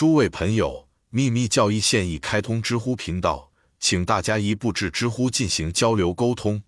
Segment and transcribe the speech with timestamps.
[0.00, 6.62] 诸位朋友，秘密教义现已开通知乎频道，请大家一步至知乎进行交流沟通。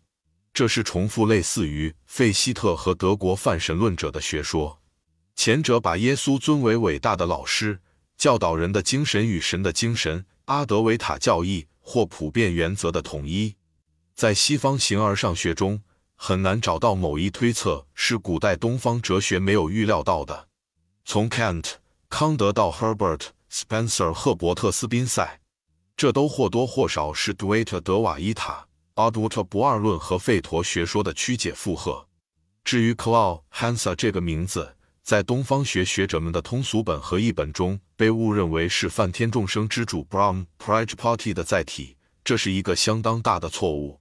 [0.53, 4.83] 这是重复类似于费希特和德国泛神论者的学说。
[5.35, 7.81] 前者把耶稣尊为伟大的老师，
[8.19, 13.57] 教导人的精神与神的精神，阿德维塔教义或普遍原则的统一。
[14.15, 15.81] 在西方形而上学中，
[16.17, 20.49] 很难找到某一推测是古代东方哲学没有预料到的。
[21.07, 21.82] 从 Kant。
[22.13, 25.41] 康德到 Herbert Spencer、赫伯特斯宾塞，
[25.97, 28.67] 这都或多或少是杜维特德瓦伊塔、
[28.97, 32.07] 阿杜特不二论和费陀学说的曲解附和。
[32.65, 43.99] 至于 Klaus Hansa 这个名字，在东方学学者们的通俗本和译本中被误认为是梵天众生之主 Brahm Prajapati 的载体，这是一个相当大的错误。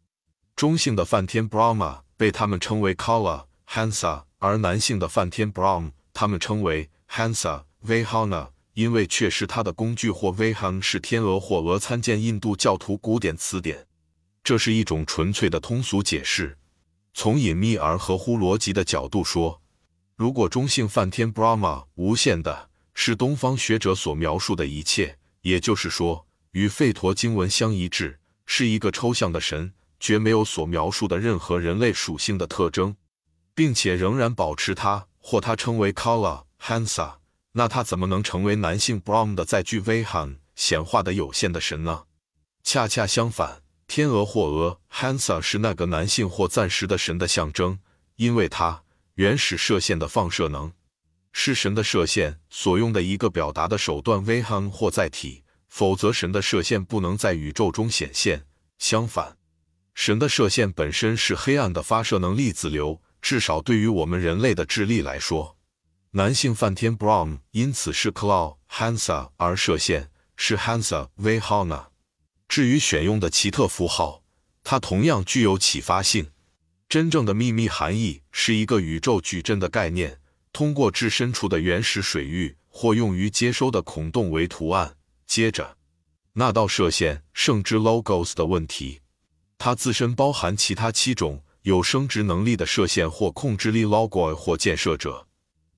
[0.57, 7.63] 中性的梵天 Brahma 被他们称为 Kala Hansa，而男性的梵天 Brahm 他们称为 Hansa。
[7.85, 11.79] Vahana，因为确实它的工具或 Vahan 是天鹅或鹅。
[11.79, 13.87] 参见印度教徒古典词典。
[14.43, 16.57] 这是一种纯粹的通俗解释。
[17.13, 19.61] 从隐秘而合乎逻辑的角度说，
[20.15, 32.95] 如果中性梵天 Brahma 无限的是东方学者所描述的一切，也就是说，与吠陀经文相一致，是一个抽象的神，绝没有所描述的任何人类属性的特征，
[33.53, 37.20] 并且仍然保持它或它称为 Kala Hansa。
[37.53, 42.03] 那他怎么能成为男性 Brahm 的载具 Vahan 显化的有限的神呢？
[42.63, 47.79] 恰恰相反，天鹅或鹅 Hansa 是那个男性或暂时的神的象征，
[48.15, 48.83] 因为它
[49.15, 50.71] 原始射线的放射能
[51.33, 58.45] 是神的射线所用的一个表达的手段 Vahan 或载体，否则神的射线不能在宇宙中显现。
[58.77, 59.37] 相反，
[59.93, 65.57] 神的射线本身是黑暗的发射能粒子流，至少对于我们人类的智力来说。
[66.13, 71.85] 男性梵天 Brahm 因此是 Klaus Hansa，而射线是 Hansa Vahana。
[72.49, 74.21] 至于选用的奇特符号，
[74.61, 76.31] 它同样具有启发性。
[76.89, 80.19] 真正的秘密含义是一个宇宙矩阵的概念，
[80.51, 84.97] 通过至深处的原始水域或用于接收的孔洞为图案。
[85.25, 85.77] 接着，
[86.33, 88.99] 那道射线圣之 Logos 的问题，
[89.57, 95.29] 它自身包含其他七种有生殖能力的射线或控制力 Logoi 或建设者。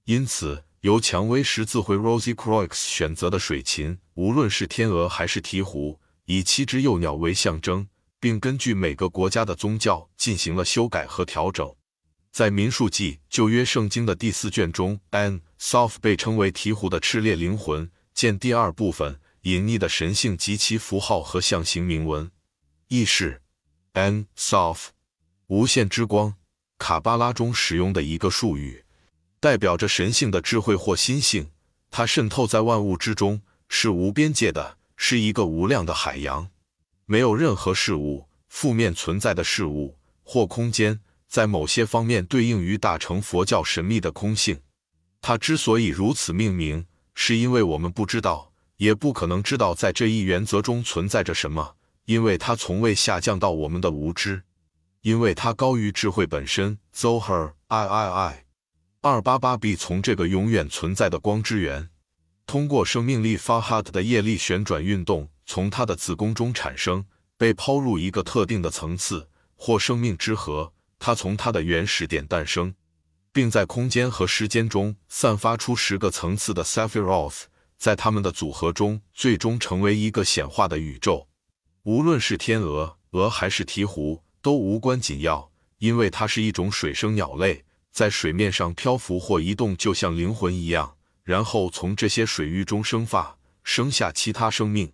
[0.06, 7.88] 因此，由蔷薇十字会 Rosie Croix 选择的水禽，无论是天鹅还是鹈鹕，以七只幼鸟为象征，
[8.19, 11.74] 并根据每个国家的宗教进行了修改和调整。
[12.34, 17.90] 在民数记旧约圣经的第四卷中，An Sof 被称为鹈鹕的炽烈灵魂。
[18.14, 22.30] 见第二部分隐匿的神性及其符号和象形铭文。
[22.90, 23.41] 意是
[23.94, 24.88] An Sof
[25.47, 26.35] 无限之光，
[26.78, 28.82] 卡巴拉中使用的一个术语。
[29.43, 31.49] 代表着神性的智慧或心性，
[31.91, 36.47] 它渗透在万物之中，是无边界的，是一个无量的海洋。
[37.05, 44.61] 没有任何事物，负面存在的事物或空间，在某些方面对应于大乘佛教神秘的空性。
[45.19, 51.75] 它之所以如此命名，是因为我们不知道，也不可能知道在这一原则中存在着什么，
[52.05, 54.43] 因为它从未下降到我们的无知，
[55.01, 56.77] 因为它高于智慧本身。
[56.95, 58.42] Zohar I I I。
[59.06, 61.90] 二八八 b 从这个永远存在的光之源，
[62.46, 67.03] 通过生命力 Fahad 的叶力旋转运动，从它的子宫中产生，
[67.36, 70.72] 被抛入一个特定的层次或生命之河。
[71.00, 72.74] 它从它的原始点诞生，
[73.34, 77.41] 并在空间和时间中散发出十个层次的 Sephiroth，
[77.78, 81.28] 在它们的组合中，最终成为一个显化的宇宙。
[81.84, 87.66] 无论是天鹅、鹅还是鹈鹕，都无关紧要，因为它是一种水生鸟类。
[87.93, 94.91] 在水面上漂浮或移动，就像灵魂一样，然后从这些水域中生发，生下其他生命。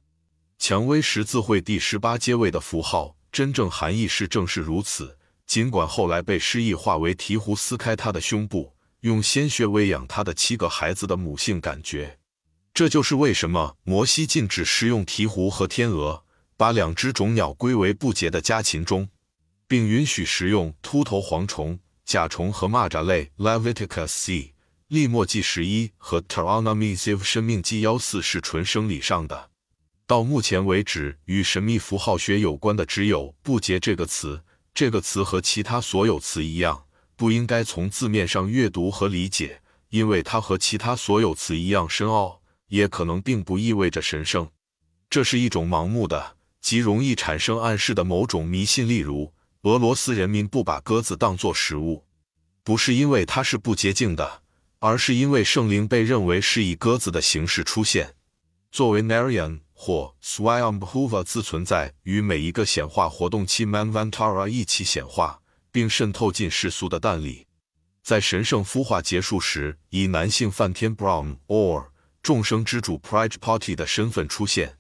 [0.57, 5.17] 蔷薇十字会第十八阶位的符号，真正含义是正是如此。
[5.47, 12.19] 尽管后来被诗意化为鹈鹕撕开它的胸部，用鲜血喂养它的七个孩子的母性感觉。
[12.73, 16.25] 这就是为什么摩西禁止食用鹈鹕和天鹅，
[16.57, 19.07] 把两只种鸟归为不洁的家禽中，
[19.69, 21.79] 并允许食用秃头蝗虫。
[22.09, 24.56] 甲虫和蚂蚱类 Leviticus C
[24.88, 29.52] 利墨记十一和 t a r a n a m i s i v 生命记幺四是纯生理上的。
[30.08, 34.41] 到目前为止，与神秘符号学有关的只有“不洁”这个词。
[34.73, 36.85] 这个词和其他所有词一样，
[37.16, 44.50] 不应该从字面上阅读和理解，因为它和其他所有词一样深奥，也可能并不意味着神圣。
[45.12, 49.32] 这是一种盲目的、极容易产生暗示的某种迷信，例如。
[49.64, 52.06] 俄罗斯人民不把鸽子当作食物，
[52.64, 54.44] 不是因为它是不洁净的，
[54.79, 58.16] 而是因为圣灵被认为是以鸽子的形式出现。
[58.72, 65.41] 作为 Narayan 或 Swayambhuva 自存在，与每一个显化活动期 Manvantara 一起显化，
[65.73, 67.47] 并渗透进世俗的蛋里。
[68.02, 71.88] 在神圣孵化结束时，以男性梵天 Brahm or
[72.23, 74.78] 众生之主 Prajapati 的身份出现，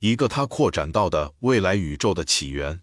[0.00, 2.80] 一个他扩展到的未来宇宙的起源。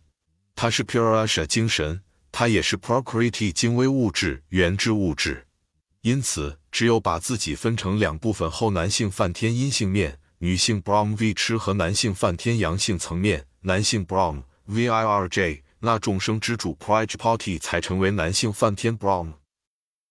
[0.55, 2.01] 它是 Purusha 精神，
[2.31, 5.47] 它也是 Prakriti 精微物质原质物质。
[6.01, 10.19] 因此，只有把自己分成两部分后，男性梵天阴性面。
[10.39, 19.35] 女性 Brahm V 吃和男性梵天阳性层面，男性 Brahm Virj 那众生之主 Prajapati 才成为男性梵天 Brahm。